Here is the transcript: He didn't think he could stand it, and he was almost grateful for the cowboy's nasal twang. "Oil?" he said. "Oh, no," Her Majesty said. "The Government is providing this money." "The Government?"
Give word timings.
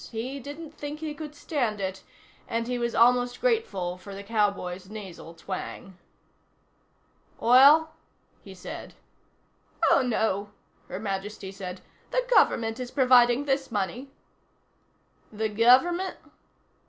He 0.11 0.39
didn't 0.39 0.71
think 0.73 0.99
he 1.01 1.13
could 1.13 1.35
stand 1.35 1.79
it, 1.79 2.01
and 2.47 2.67
he 2.67 2.79
was 2.79 2.95
almost 2.95 3.39
grateful 3.39 3.99
for 3.99 4.15
the 4.15 4.23
cowboy's 4.23 4.89
nasal 4.89 5.35
twang. 5.35 5.95
"Oil?" 7.39 7.91
he 8.43 8.55
said. 8.55 8.95
"Oh, 9.91 10.01
no," 10.01 10.49
Her 10.87 10.99
Majesty 10.99 11.51
said. 11.51 11.81
"The 12.09 12.25
Government 12.33 12.79
is 12.79 12.89
providing 12.89 13.45
this 13.45 13.71
money." 13.71 14.09
"The 15.31 15.49
Government?" 15.49 16.17